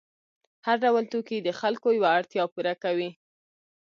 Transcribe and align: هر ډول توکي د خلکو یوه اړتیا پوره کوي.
هر 0.65 0.75
ډول 0.83 1.03
توکي 1.11 1.37
د 1.41 1.49
خلکو 1.59 1.87
یوه 1.97 2.09
اړتیا 2.17 2.43
پوره 2.53 2.73
کوي. 2.83 3.09